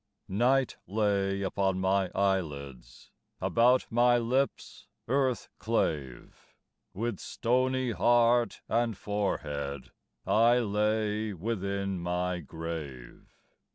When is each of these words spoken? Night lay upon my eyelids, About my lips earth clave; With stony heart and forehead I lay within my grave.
Night 0.27 0.77
lay 0.87 1.43
upon 1.43 1.79
my 1.79 2.09
eyelids, 2.15 3.11
About 3.39 3.85
my 3.91 4.17
lips 4.17 4.87
earth 5.07 5.47
clave; 5.59 6.55
With 6.91 7.19
stony 7.19 7.91
heart 7.91 8.61
and 8.67 8.97
forehead 8.97 9.91
I 10.25 10.57
lay 10.57 11.33
within 11.33 11.99
my 11.99 12.39
grave. 12.39 13.31